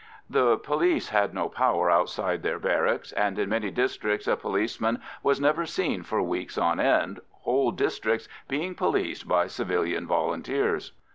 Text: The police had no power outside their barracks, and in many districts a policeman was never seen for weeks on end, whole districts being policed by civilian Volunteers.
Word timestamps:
The 0.27 0.57
police 0.57 1.09
had 1.09 1.31
no 1.31 1.47
power 1.47 1.91
outside 1.91 2.41
their 2.41 2.57
barracks, 2.57 3.11
and 3.11 3.37
in 3.37 3.49
many 3.49 3.69
districts 3.69 4.27
a 4.27 4.35
policeman 4.35 4.99
was 5.21 5.39
never 5.39 5.63
seen 5.67 6.01
for 6.01 6.23
weeks 6.23 6.57
on 6.57 6.79
end, 6.79 7.19
whole 7.41 7.69
districts 7.69 8.27
being 8.47 8.73
policed 8.73 9.27
by 9.27 9.45
civilian 9.45 10.07
Volunteers. 10.07 10.93